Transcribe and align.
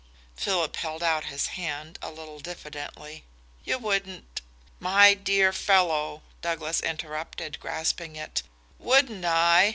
Philip 0.35 0.77
held 0.77 1.03
out 1.03 1.25
his 1.25 1.45
hand 1.53 1.99
a 2.01 2.09
little 2.09 2.39
diffidently. 2.39 3.23
"You 3.63 3.77
wouldn't" 3.77 4.41
"My 4.89 5.13
dear 5.13 5.53
fellow," 5.53 6.23
Douglas 6.41 6.81
interrupted, 6.81 7.59
grasping 7.59 8.15
it, 8.15 8.41
"wouldn't 8.79 9.25
I! 9.25 9.69